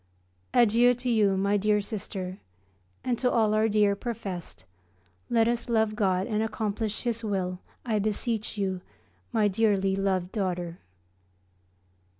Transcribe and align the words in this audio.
Adieu 0.51 0.95
to 0.95 1.11
you, 1.11 1.37
my 1.37 1.57
dear 1.57 1.79
Sister, 1.79 2.39
and 3.03 3.19
to 3.19 3.29
all 3.29 3.53
our 3.53 3.67
dear 3.69 3.95
professed. 3.95 4.65
Let 5.29 5.47
us 5.47 5.69
love 5.69 5.95
God 5.95 6.25
and 6.25 6.41
accomplish 6.41 7.03
His 7.03 7.23
will, 7.23 7.59
I 7.85 7.99
beseech 7.99 8.57
you, 8.57 8.81
my 9.31 9.47
dearly 9.47 9.95
loved 9.95 10.31
daughter. 10.31 10.79